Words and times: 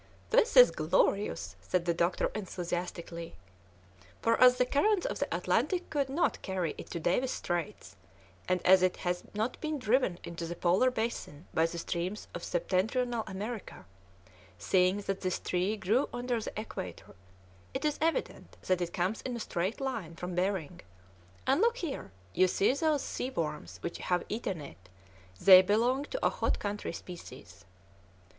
"This 0.31 0.57
is 0.57 0.71
glorious," 0.71 1.55
said 1.61 1.85
the 1.85 1.93
doctor 1.93 2.31
enthusiastically, 2.33 3.35
"for 4.19 4.35
as 4.41 4.57
the 4.57 4.65
currents 4.65 5.05
of 5.05 5.19
the 5.19 5.27
Atlantic 5.31 5.91
could 5.91 6.09
not 6.09 6.41
carry 6.41 6.73
it 6.79 6.89
to 6.89 6.99
Davis's 6.99 7.37
Straits, 7.37 7.95
and 8.49 8.65
as 8.65 8.81
it 8.81 8.97
has 9.05 9.21
not 9.35 9.61
been 9.61 9.77
driven 9.77 10.17
into 10.23 10.47
the 10.47 10.55
Polar 10.55 10.89
basin 10.89 11.45
by 11.53 11.67
the 11.67 11.77
streams 11.77 12.27
of 12.33 12.41
septentrional 12.41 13.21
America, 13.29 13.85
seeing 14.57 15.01
that 15.01 15.21
this 15.21 15.37
tree 15.37 15.77
grew 15.77 16.09
under 16.11 16.41
the 16.41 16.59
Equator, 16.59 17.13
it 17.75 17.85
is 17.85 17.99
evident 18.01 18.57
that 18.63 18.81
it 18.81 18.93
comes 18.93 19.21
in 19.21 19.35
a 19.35 19.39
straight 19.39 19.79
line 19.79 20.15
from 20.15 20.33
Behring; 20.33 20.79
and 21.45 21.61
look 21.61 21.77
here, 21.77 22.11
you 22.33 22.47
see 22.47 22.73
those 22.73 23.03
sea 23.03 23.29
worms 23.29 23.77
which 23.83 23.99
have 23.99 24.25
eaten 24.29 24.61
it, 24.61 24.89
they 25.39 25.61
belong 25.61 26.05
to 26.05 26.25
a 26.25 26.31
hot 26.31 26.57
country 26.57 26.91
species." 26.91 27.65